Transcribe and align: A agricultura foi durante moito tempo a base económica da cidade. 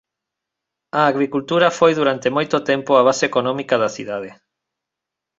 A 0.99 1.01
agricultura 1.11 1.67
foi 1.79 1.91
durante 1.99 2.33
moito 2.37 2.57
tempo 2.69 2.91
a 2.95 3.05
base 3.07 3.23
económica 3.31 3.75
da 3.83 3.93
cidade. 3.95 4.31